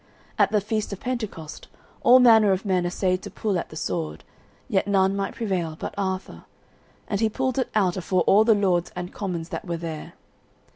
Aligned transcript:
At 0.39 0.51
the 0.51 0.61
feast 0.61 0.91
of 0.91 0.99
Pentecost 0.99 1.67
all 2.01 2.17
manner 2.19 2.51
of 2.51 2.65
men 2.65 2.87
assayed 2.87 3.21
to 3.21 3.29
pull 3.29 3.59
at 3.59 3.69
the 3.69 3.75
sword, 3.75 4.23
yet 4.67 4.87
none 4.87 5.15
might 5.15 5.35
prevail 5.35 5.75
but 5.79 5.93
Arthur; 5.95 6.45
and 7.07 7.19
he 7.21 7.29
pulled 7.29 7.59
it 7.59 7.69
out 7.75 7.97
afore 7.97 8.21
all 8.23 8.43
the 8.43 8.55
lords 8.55 8.91
and 8.95 9.13
commons 9.13 9.49
that 9.49 9.65
were 9.65 9.77
there. 9.77 10.13